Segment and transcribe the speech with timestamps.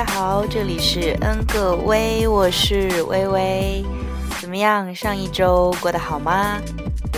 [0.00, 3.84] 大家好，这里是恩个微，我是微微。
[4.40, 4.94] 怎么样？
[4.94, 6.58] 上一周过得好吗？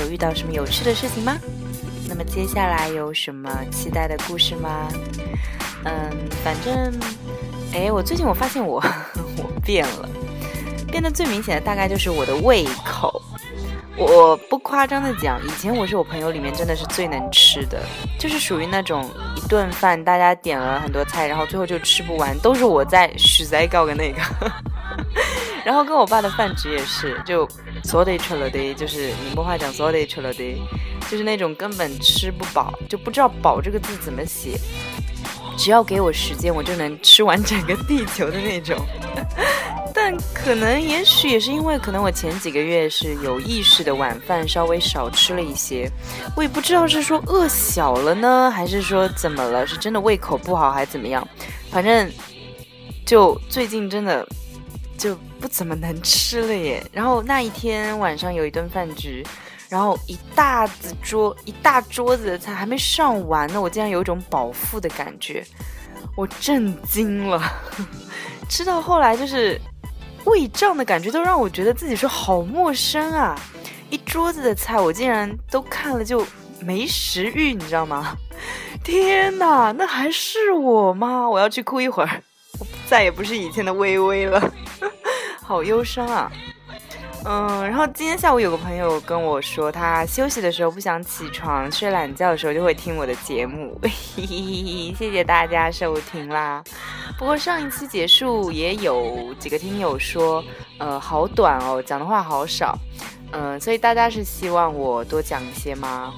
[0.00, 1.38] 有遇到什么有趣的事情吗？
[2.08, 4.88] 那么接下来有什么期待的故事吗？
[5.84, 6.10] 嗯，
[6.42, 6.92] 反正，
[7.72, 8.82] 哎，我最近我发现我
[9.38, 10.08] 我变了，
[10.88, 13.22] 变得最明显的大概就是我的胃口。
[13.96, 14.36] 我
[14.72, 17.78] 夸张的讲，以前我是我朋友里面真的是最能吃的，
[18.18, 24.22] 就是属于那种一顿饭大家点了很多菜，然后最后就吃不完，都是我在许在搞的那个。
[25.62, 27.46] 然后跟我爸的饭局也是，就
[27.84, 30.58] 所得吃了的，就是宁波话讲所得吃了的，
[31.10, 34.58] 就是那种根本吃不饱，就不知道饱这个字怎么写。
[35.58, 38.74] 只要给我时间，我就能吃完整个地球的那种。
[40.04, 45.88] 但可能，也许也是因为，可能我前几个月是有意识的晚饭稍微少吃了一些，
[46.36, 51.26] 我也不知道是说饿小了呢，还是说怎么了，是真的胃口不好还是怎么样？
[51.70, 52.10] 反正
[53.06, 54.26] 就最近真的
[54.98, 56.84] 就不怎么能吃了耶。
[56.90, 59.24] 然后那一天晚上有一顿饭局，
[59.68, 65.46] 然后一大子桌一大桌子的菜还没上完呢，我竟然有一种饱腹的感觉，
[66.16, 67.40] 我震惊了。
[68.50, 69.60] 吃到后来就是。
[70.24, 73.38] 胃胀的感觉都让我觉得自己说好陌生啊！
[73.90, 76.26] 一桌子的菜，我竟然都看了就
[76.60, 78.16] 没食欲，你知道吗？
[78.82, 81.28] 天哪，那还是我吗？
[81.28, 82.22] 我要去哭一会儿，
[82.58, 84.52] 我再也不是以前的微微了，
[85.42, 86.30] 好忧伤啊！
[87.24, 93.78] 嗯，然后今天下午有个朋友跟我说，他休息的时候不想起床，睡懒觉的时候就会听我的节目，
[94.16, 96.62] 谢谢大家收听啦。
[97.16, 100.42] 不过上一期结束也有几个听友说，
[100.78, 102.76] 呃，好短哦，讲的话好少，
[103.30, 106.12] 嗯，所以大家是希望我多讲一些吗？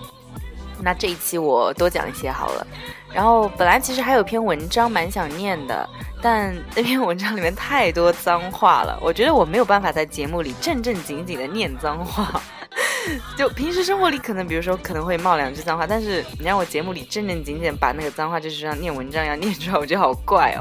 [0.81, 2.67] 那这一期我多讲一些好了。
[3.15, 5.89] 然后本来其实还有篇文章蛮想念的，
[6.21, 12.43] 但那篇文章里面太多脏话了，我觉得我没有办法在节目里正正经经的念脏话。
[13.37, 20.61] 就平时生活里可能，比如说可能会冒两句脏话，但是你让我节目里正正经经把那个脏话就是像念文章一样念出来，我觉得好怪哦。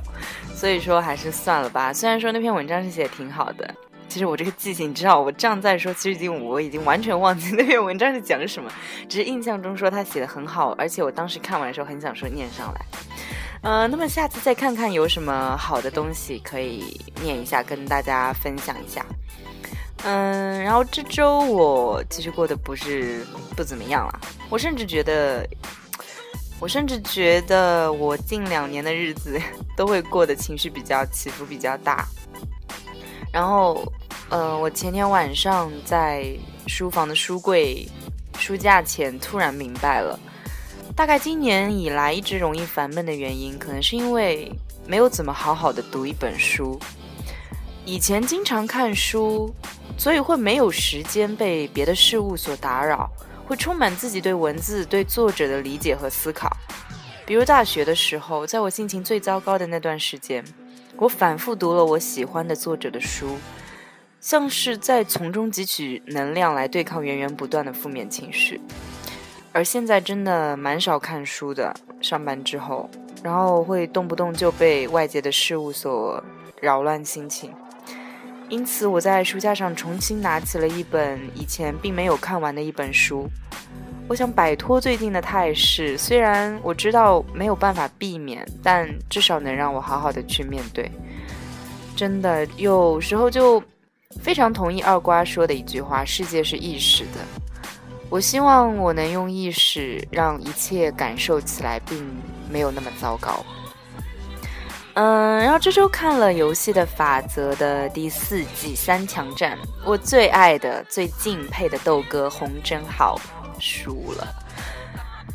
[0.53, 1.91] 所以说还是算了吧。
[1.91, 3.73] 虽然说那篇文章是写的挺好的，
[4.13, 8.71] 其实我这个记性，你知道，我这样再说，其实已经我已经完全忘记 那篇文章是讲什么，
[9.09, 12.85] 只是印象中说他写的很好，而且我当时看完的时候很想说念上来。
[13.63, 19.03] 呃，那么下次再看看有什么好的东西可以念一下，跟大家分享一下。
[20.03, 23.25] 嗯，然后这周我其实过得不是
[23.57, 25.43] 不怎么样了，我甚至觉得，
[26.59, 29.41] 我甚至觉得我近两年的日子
[29.75, 32.05] 都会过得情绪比较起伏比较大。
[33.31, 33.83] 然后，
[34.29, 36.35] 呃，我前天晚上在
[36.67, 37.87] 书房的书柜
[38.37, 40.19] 书架前突然明白了，
[40.95, 44.51] 大概今年以来一直容易烦闷的原因，可能是因为
[44.87, 46.79] 没有怎么好好的读一本书。
[47.85, 49.53] 以前经常看书。
[49.95, 53.07] 所以会没有时间被别的事物所打扰，
[53.45, 56.49] 会充满自己对文字、对作者的理解和思考。
[57.27, 60.43] 比如大学的时候，在我心情最糟糕的那段时间，
[60.97, 63.37] 我反复读了我喜欢的作者的书，
[64.23, 68.61] 像是在从中汲取能量来对抗源源不断的负面情绪。
[69.51, 72.89] 而现在真的蛮少看书的，上班之后，
[73.21, 76.23] 然后会动不动就被外界的事物所
[76.61, 77.51] 扰乱心情。
[78.47, 83.27] 因此，我在书架上重新拿起了一本以前并没有看完的一本书。
[84.07, 90.89] 我想摆脱最近的态势，虽然我知道没有办法避免，但至少能让我好好的去面对。
[91.93, 93.61] 真的，有时候就
[94.21, 97.19] 非常同意二瓜说的一句话：“世界是意识的。”
[98.09, 102.05] 我希望我能用意识让一切感受起来并
[102.49, 103.43] 没有那么糟糕。
[104.93, 113.19] 嗯，然后这周看了《游戏的法则》的第四季三强战，我最爱的、最敬佩的豆哥洪真浩
[113.59, 114.27] 输了。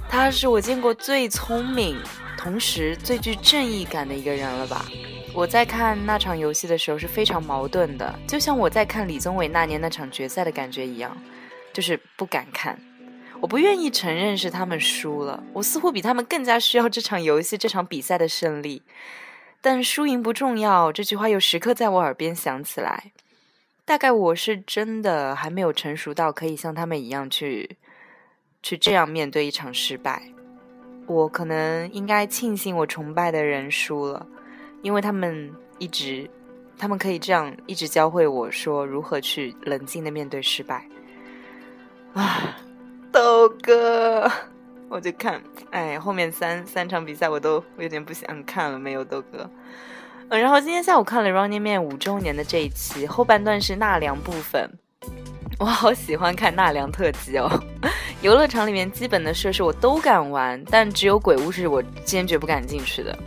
[0.09, 1.99] 他是我见过最聪明，
[2.37, 4.87] 同时最具正义感的一个人了吧？
[5.35, 11.17] 我在看那场游戏的时候是非常矛盾的，就像我在看李宗伟那年那场决赛的感觉一样，
[11.73, 12.77] 就是不敢看，
[13.41, 18.83] 我不愿意承认是他们输了，我似乎比他们更加需要这场游戏、这场比赛的胜利。
[19.61, 23.13] 但输赢不重要，这句话又时刻在我耳边响起来。
[23.85, 27.77] 大概我是真的还没有成熟到可以像他们一样去，
[28.63, 30.23] 去这样面对一场失败。
[31.07, 34.27] 我可能应该庆幸我崇拜的人输了，
[34.83, 36.29] 因为他们一直，
[36.79, 40.87] 他们可以这样一直教会我说如何去冷静的面对失败。
[42.15, 42.57] 啊，
[43.13, 44.31] 豆哥。
[44.91, 45.39] 我就看，
[45.71, 49.49] 哎，后面三三场比赛我都有点不想看了，没有豆哥。
[50.31, 54.67] 嗯，然后今天下午看了《Running Man》五周年的这一期，后半段是纳凉部分。
[55.59, 57.51] 我好喜欢看纳凉特辑哦！
[58.23, 63.19] 游乐场里面基本的设施我都敢玩，但只有鬼屋是我坚决不敢进去的。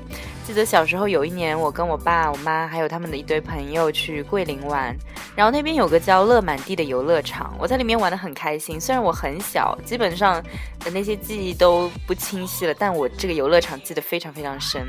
[0.42, 4.96] 记得小时候有一年，我跟我爸、我妈还有他们的一堆朋友去桂林玩，
[5.36, 8.80] 然后那边有个叫乐满地的游乐场，我在里面玩的很开心。
[8.80, 10.44] 虽然我很小，基本上
[10.80, 14.86] 的那些记忆都不清晰了，但我这个游乐场记得非常非常深。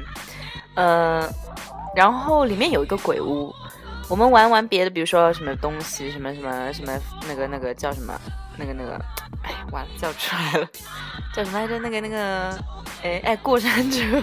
[0.75, 1.29] 呃，
[1.95, 3.55] 然后里面有一个鬼屋。
[4.09, 6.93] 我们玩玩别的，比如说什么东西，什么什么什么，
[7.27, 8.13] 那个那个叫什么，
[8.59, 9.01] 那个那个，
[9.43, 10.69] 哎，完了叫出来了，
[11.35, 11.79] 叫什么来着？
[11.79, 12.51] 那个那个，
[13.03, 14.23] 哎哎，过山车，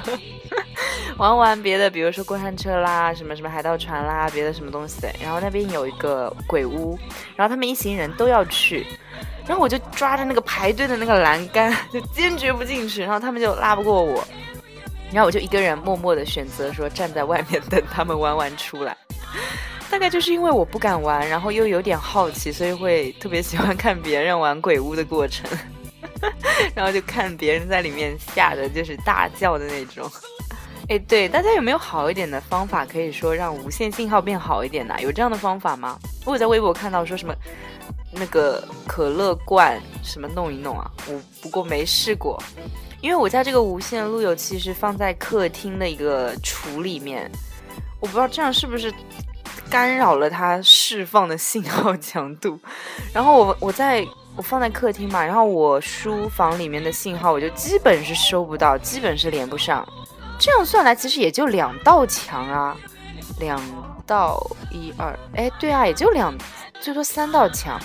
[1.18, 5.08] 玩玩别的，比如说过山车啦，什么什么海盗船啦，别的什么东西。
[5.22, 6.98] 然后那边有一个鬼屋，
[7.36, 8.86] 然后他们一行人都要去，
[9.46, 14.24] 然后我就抓着那个排队的那个栏杆， 就坚决不进去，然后他们就拉不过我，
[15.12, 18.96] 然后我就一个人默默的选择说站在外面等他们玩完出来。
[19.90, 25.50] 大概就是因为我不敢玩，然后又有点好奇，所以会特别喜欢看别人玩鬼屋的过程，
[26.76, 30.10] 然后就看别人在里面吓得就是大叫的那种。
[30.90, 34.96] 哎，对，大家有没有好一点的方法，可以说让无线信号变好一点呢？
[35.00, 36.00] 有这样的方法吗？
[36.26, 37.36] 我在微博看到说什么
[38.12, 42.42] 那个可乐罐什么弄一弄啊，我不过没试过，
[43.02, 47.30] 因为我家这个无线路由器是放在客厅的一个橱里面，
[48.00, 48.94] 我不知道这样是不是。
[49.70, 52.60] 干扰了它释放的信号强度，
[53.14, 59.88] 然后我我在我放在客厅嘛，然后我书房里面的信号我就基本是收不到，基本是连不上。
[60.40, 62.78] 这样算来其实也就两道墙啊，
[63.40, 63.62] 两
[64.08, 64.40] 道
[64.72, 66.34] 一二，哎，对啊，也就两，
[66.80, 67.78] 最多三道墙。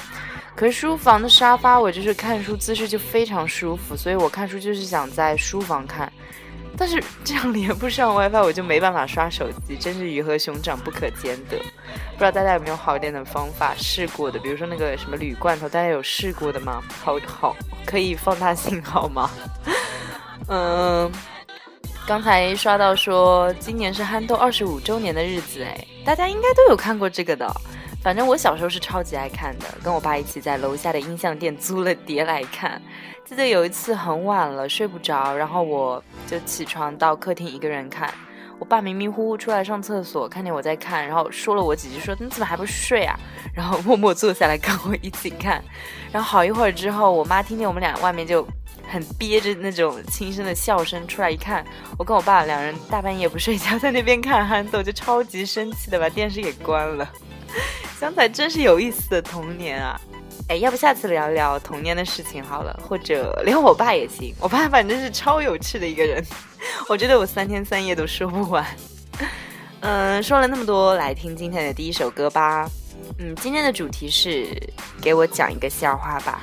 [0.54, 6.12] 可是书房的沙发我就是看书姿势就非常舒服，所以我看书就是想在书房看。
[6.76, 11.56] 但是这样连不上 WiFi，我就没办法刷手机，真是鱼和熊掌不可兼得。
[11.58, 14.38] 不知道大家有没有好一点的方法试过的？
[14.38, 16.82] 比如说那个什么铝罐头，大家有试过的吗？
[17.02, 17.56] 好好
[17.86, 19.30] 可以放大信号吗？
[20.48, 21.10] 嗯，
[22.06, 27.46] 刚才刷到说今年是憨豆二十五周年的日子，哎，大家应该都有看过这个的。
[28.04, 32.80] 反正我小时候是超级爱看的，跟我爸一起在楼下的音像店租了碟来看。
[33.24, 38.12] 记得有一次很晚了，睡不着，然后我就起床到客厅一个人看。
[38.58, 43.18] 我爸迷迷糊糊出来上厕所，看见我在看，然后说了我几句，说你怎么还不睡啊？
[43.56, 45.64] 然后默默坐下来跟我一起看。
[46.12, 48.46] 然后好一会儿之后，我妈听见我们俩外面就
[48.86, 51.64] 很憋着那种轻声的笑声，出来一看，
[51.98, 57.08] 我跟我爸两人大半夜不睡觉在那边看憨豆，就超级生气的把电视给关了。
[57.98, 59.98] 想起来真是有意思的童年啊！
[60.48, 64.34] 哎，要不下次聊聊童年的事情好了，或者聊我爸也行。
[64.40, 66.22] 我爸反正是超有趣的一个人，
[66.88, 68.66] 我觉得我三天三夜都说不完。
[69.80, 72.68] 嗯，说了那么多，来听今天的第一首歌吧。
[73.18, 74.48] 嗯，今天的主题是
[75.00, 76.42] 给我讲一个笑话吧。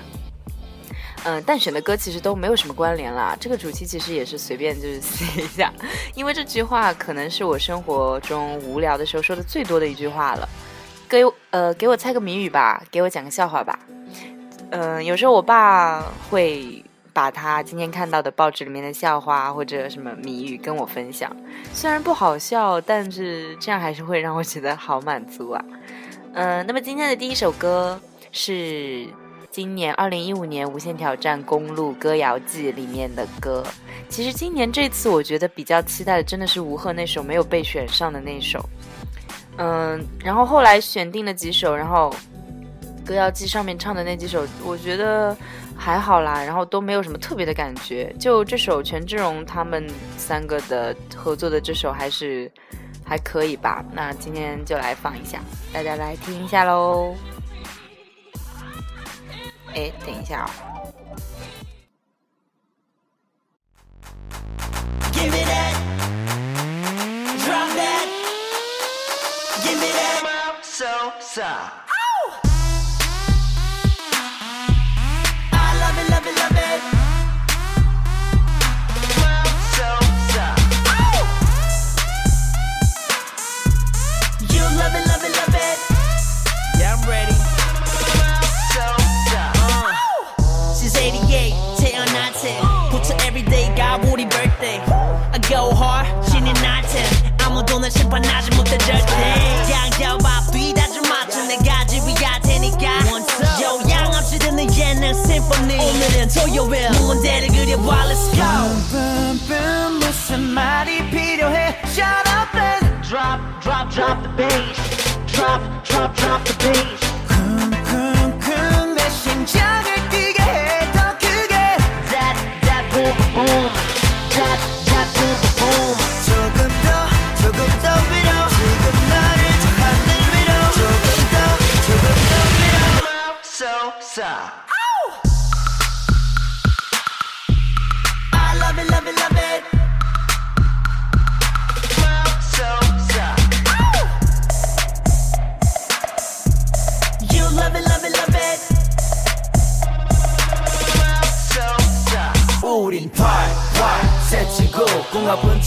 [1.25, 3.38] 嗯，但选的歌其实都没有什么关联啦。
[3.40, 5.72] 这个主题其实也是随便就是写一下，
[6.16, 10.50] 因为这句话可能是我生活中无聊的时候说的最多的一句话了。
[11.12, 13.77] 给呃，给我猜个谜语吧，给我讲个笑话吧。
[14.70, 21.30] 嗯，有时候我爸会把他今天看到的报纸里面的笑话或者什么谜语跟我分享，
[21.74, 25.65] 虽然不好笑，但是这样还是会让我觉得好满足啊。
[26.32, 28.00] 嗯，那么今天的第一首歌
[28.32, 29.06] 是
[29.50, 33.62] 今年二零一五年《无限挑战公路歌谣季》里面的歌。
[34.08, 38.63] 其实今年这次我觉得比较期待的真的是吴赫那首没有被选上的那首。
[39.63, 42.12] 嗯，然后后来选定了几首，然后
[43.06, 45.38] 歌谣季上面唱的那几首，我觉得
[45.77, 48.12] 还好啦，然后都没有什么特别的感觉。
[48.18, 49.88] 就这首权志龙他们
[50.18, 52.51] 三个的合作的这首还是
[53.06, 53.86] 还可以吧。
[53.94, 55.39] 那今天就来放一下，
[55.72, 57.13] 大家来听一下喽。
[59.75, 60.50] 哎，等一下哦。
[70.82, 71.91] so, suck.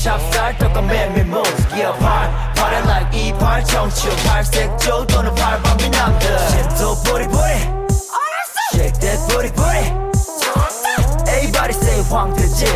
[0.04, 8.61] 찹쌀 떡과메밀 무스기어 팔 팔에 like 이팔 청춘 팔색조 또는 팔방미 남들 심도 뿌리뿌리 알았어
[8.75, 9.64] shake that 뿌리뿌리
[10.42, 10.88] 좋았어
[11.26, 12.66] everybody say 황태지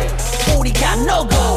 [0.57, 1.48] 우리가 노고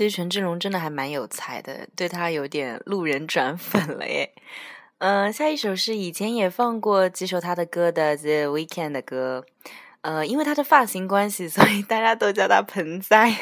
[0.00, 4.32] 其实权志龙真的还蛮有才的，对他有点路人转粉了耶。
[4.96, 9.44] 嗯，下一首是以前也放过几首他的歌的，The Weekend 的歌。
[10.00, 13.36] 呃，因为他的发型关系，所以大家都叫他盆栽。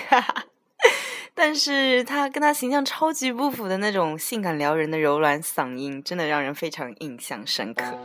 [1.33, 7.97] 但是他跟他形象超级不符的那种性感撩人的柔软嗓音，真的让人非常印象深刻。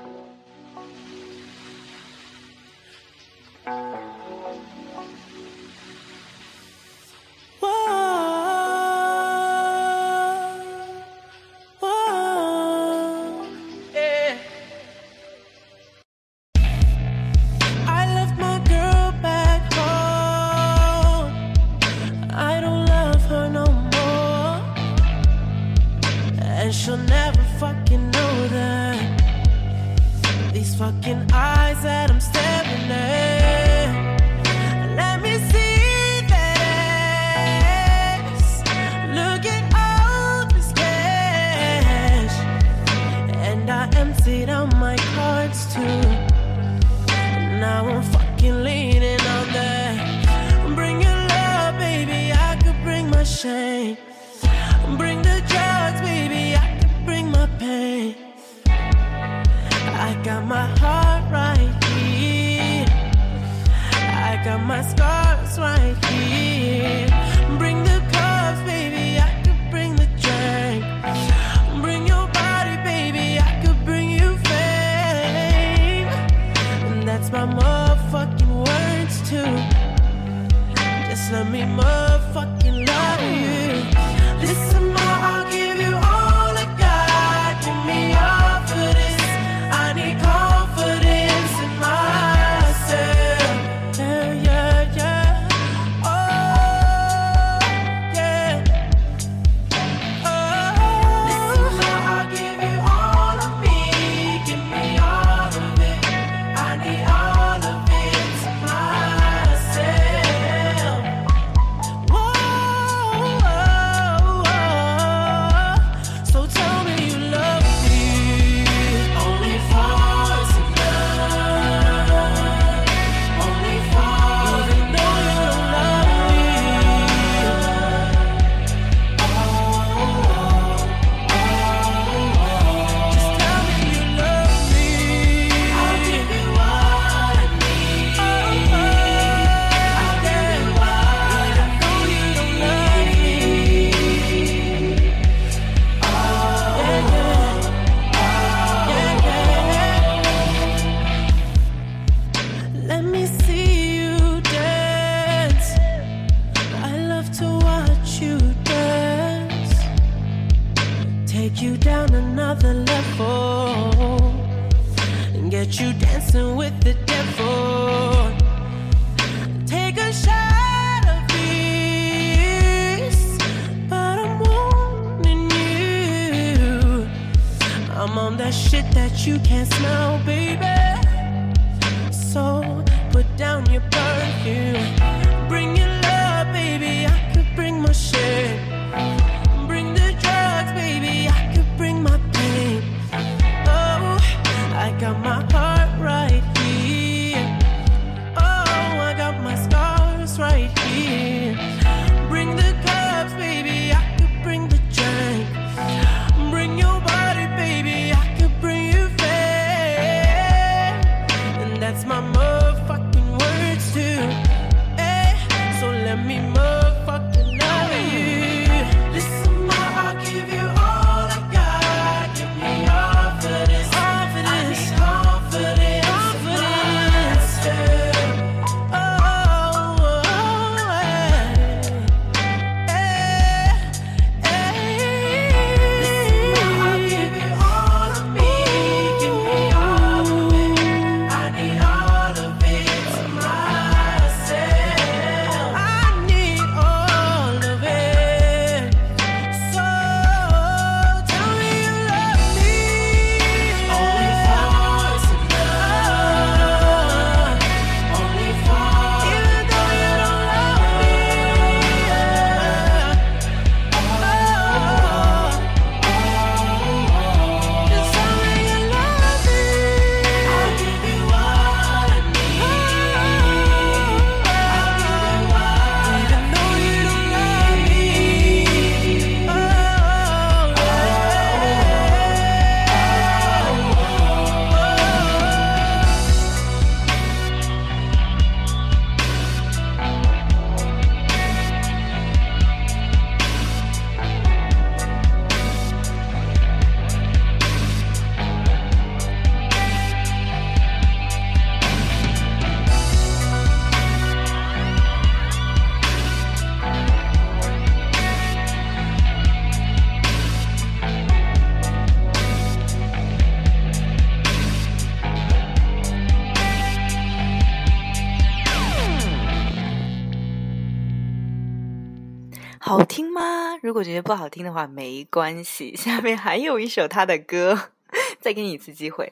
[324.04, 327.92] 我觉得不好听的话没关系 下面还有一首他的歌
[328.42, 329.32] 再给你一次机会。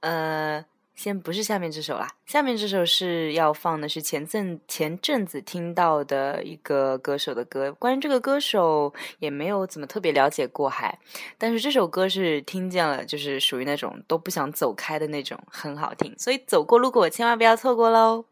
[0.00, 10.98] 呃先不是下面这首啦下面这首是要放的是前阵前阵子听到的一个歌手的歌关于这个歌手也没有怎么特别了解过还
[11.36, 18.24] 但是这首歌是听见了就是属于那种都不想走开的那种很好听所以走过路过千万不要错过喽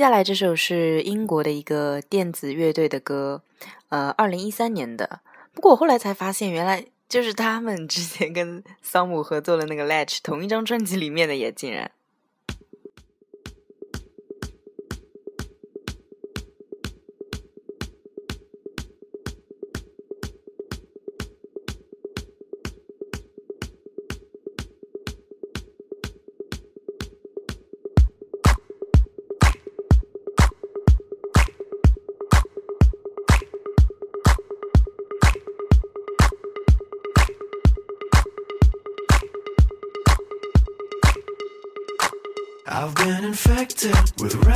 [0.00, 3.42] 接下来这首是英国的一个电子乐队的歌
[3.90, 5.20] 呃二零一三年的。
[5.52, 11.90] 不过我后来才发现原来就是他们之前跟桑姆合作的那个 latch 同一张专辑里面的也竟然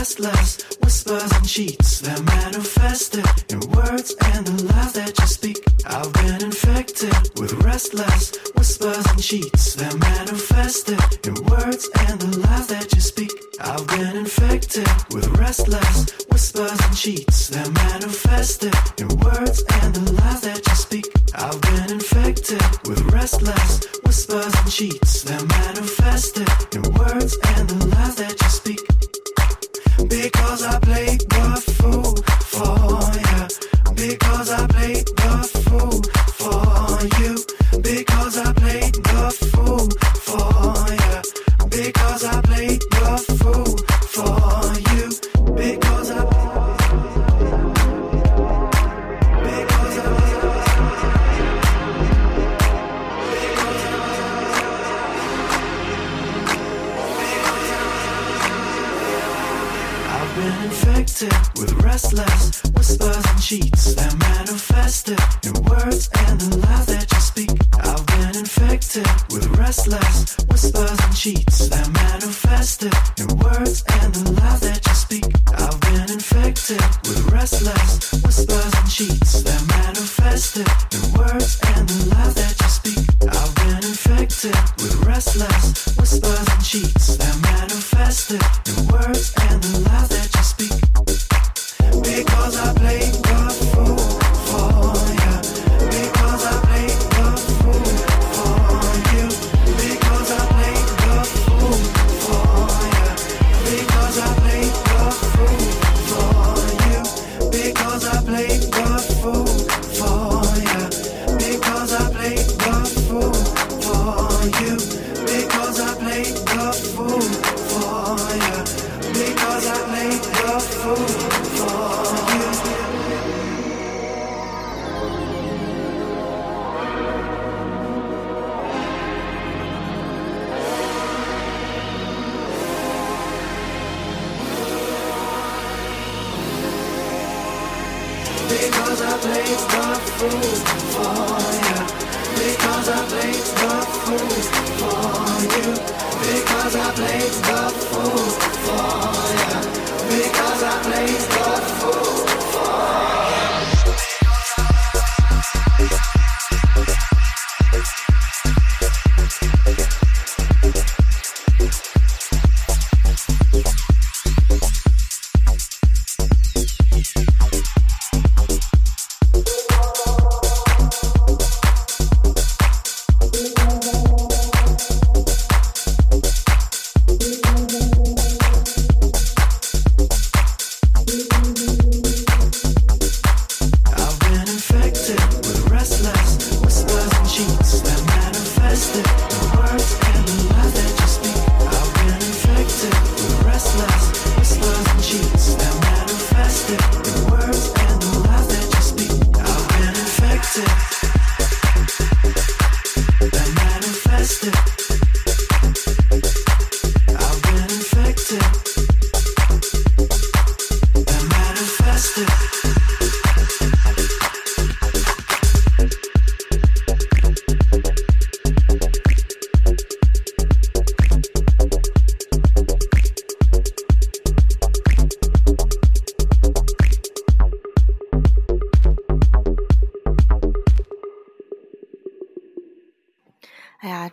[0.05, 2.01] Restless whispers and cheats.
[2.01, 5.65] They're manifested in words and the lies that you speak.
[5.87, 9.75] I've been infected with restless whispers and cheats.
[9.77, 13.33] They're manifested in words and the lies that you speak.
[13.59, 17.49] I've been infected with restless whispers and cheats.
[17.49, 21.07] They're manifested in words and the lies that you speak.
[21.35, 25.23] I've been infected with restless whispers and cheats.
[25.23, 25.74] They're manifested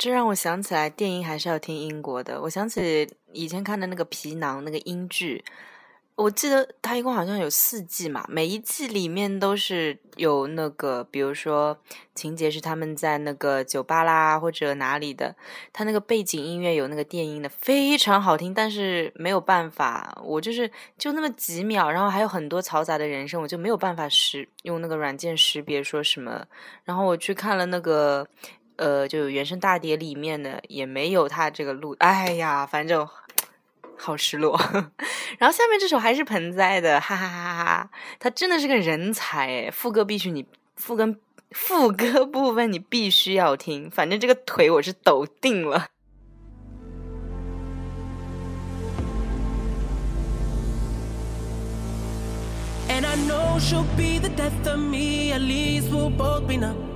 [0.01, 2.41] 这让我想起来，电音还是要听英国的。
[2.41, 5.45] 我想起以前看的那个皮囊那个英剧，
[6.15, 11.77] 我记得它一共好像有四季嘛，每一季里面都是有那个，比如说
[12.15, 15.35] 情节是他们在那个酒吧啦或者哪里的，
[15.71, 18.55] 它那个背景音乐有那个电音的，非常好听。
[18.55, 26.43] 但是没有办法，我就是就那么几秒，然后还有很多嘈杂的人声，我就没有办法识用那个软件识别说什么。
[26.85, 28.27] 然后我去看了那个。
[28.81, 33.07] 呃，就原声大碟里面的也没有他这个录，哎呀，反正
[33.95, 34.59] 好失落。
[35.37, 41.15] 然后下面这首还是盆栽的，哈哈哈哈哈，他真的是个人才，副歌必须你副歌
[41.51, 45.85] 副歌部分你必须要听，反正这个腿我是抖定了。
[52.89, 56.90] And I know she'll be the death of me, at least we'll both be numb.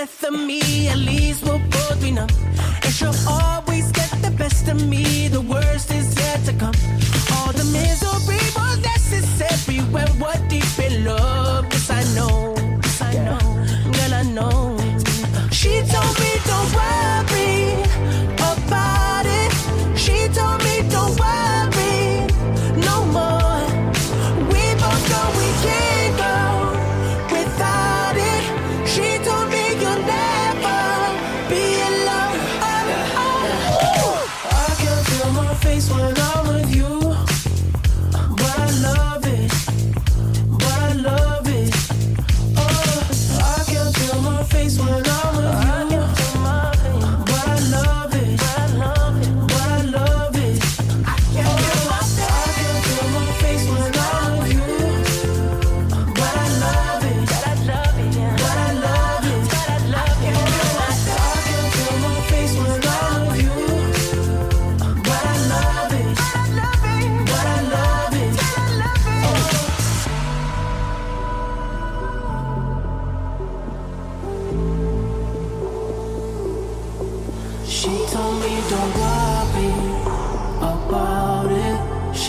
[0.00, 0.88] death of me.
[0.88, 2.30] At least we'll both be numb.
[2.84, 5.28] And she'll always get the best of me.
[5.28, 6.99] The worst is yet to come.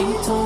[0.02, 0.41] She told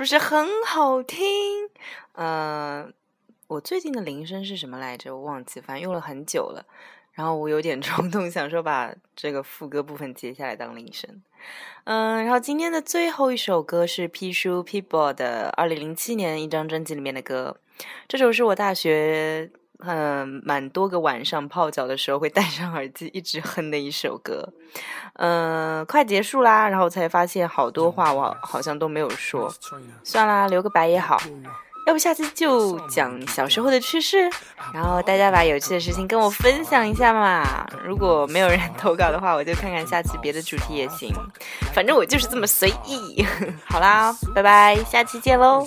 [0.00, 1.20] 不是很好听？
[2.14, 2.90] 嗯，
[3.48, 5.14] 我最近的铃声是什么来着？
[5.14, 6.64] 我忘记，反正用了很久了。
[7.12, 11.22] 然后我有点冲动，想说把这个副歌部分截下来当铃声。
[11.84, 17.58] 嗯，然后今天的最后一首歌是 P 叔 People 的二零零七年一张专辑里面的歌。
[18.08, 19.50] 这首是我大学
[19.82, 24.52] 嗯蛮多个晚上泡脚的时候会戴上耳机一直哼的一首歌。
[25.14, 29.52] 嗯，快结束啦，然后才发现好多话我好像都没有说，
[30.02, 31.18] 算啦，留个白也好。
[31.90, 34.30] 要不下期就讲小时候的趣事，
[34.72, 37.66] 然后大家把有趣的事情跟我分享一下嘛。
[37.84, 41.12] 如果没有人投稿的话，我就看看下期别的主题也行。
[41.74, 43.26] 反正我就是这么随意。
[43.64, 45.66] 好啦，拜拜，下期见喽。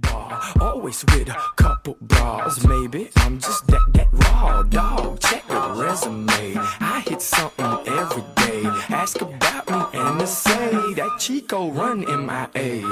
[0.00, 0.38] Bar.
[0.60, 2.62] Always with a couple bras.
[2.68, 5.18] Maybe I'm just that that raw dog.
[5.18, 6.56] Check the resume.
[6.80, 8.68] I hit something every day.
[8.90, 12.82] Ask about me and they say that Chico run MIA.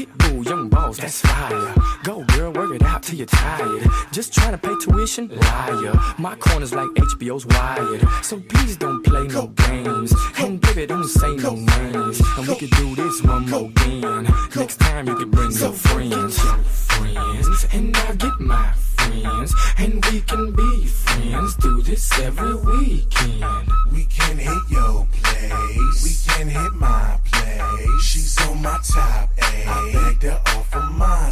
[0.00, 1.74] Pitbull, young boss, that's fire.
[2.04, 3.86] Go girl, work it out till you're tired.
[4.12, 5.92] Just trying to pay tuition, liar.
[6.16, 10.14] My corner's like HBO's wired, so please don't play no games.
[10.38, 12.18] And baby, don't say no names.
[12.38, 14.26] And we could do this one more again.
[14.56, 20.02] Next time you could bring your friends, your friends, and I'll get my friends, and
[20.06, 21.56] we can be friends.
[21.56, 23.68] Do this every weekend.
[23.92, 26.02] We can hit your place.
[26.02, 28.02] We can hit my place.
[28.02, 29.89] She's on my top A.
[29.96, 31.30] I her off of my.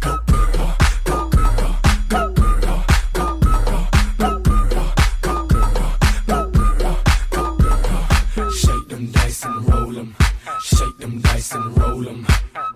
[0.00, 1.76] Go girl, go girl,
[2.08, 3.86] go girl, go girl,
[4.22, 5.94] go girl, go girl,
[6.26, 6.98] go girl,
[7.30, 8.50] go girl.
[8.50, 10.14] Shake them dice and roll 'em.
[10.62, 12.26] Shake them dice and roll 'em.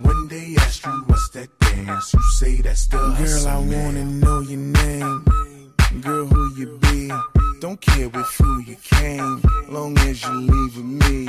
[0.01, 4.40] When they ask you what's that dance, you say that's the Girl, I wanna know
[4.40, 5.25] your name.
[6.01, 7.11] Girl, who you be?
[7.61, 11.27] Don't care with who you came, long as you leave with me.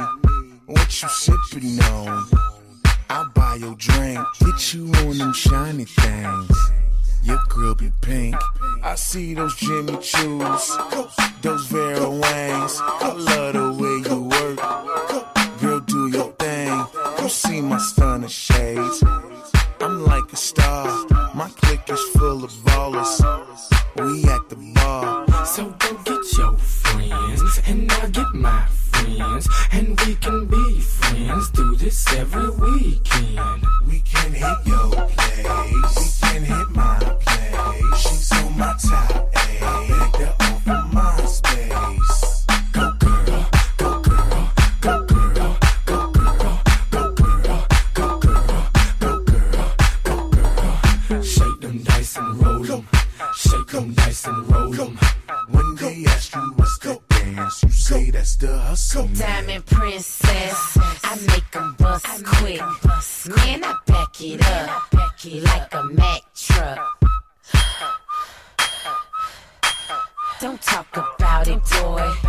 [0.66, 2.28] What you sippin' on?
[3.10, 6.72] I'll buy your drink, get you on them shiny things.
[7.24, 8.36] Your girl be pink.
[8.84, 12.80] I see those Jimmy Choos, those Vera Wangs.
[12.82, 15.60] I love the way you work.
[15.62, 16.86] Girl, do your thing.
[17.22, 19.04] You see my stunner shades.
[19.82, 20.88] I'm like a star.
[21.34, 22.02] My clique is
[71.82, 72.27] boy.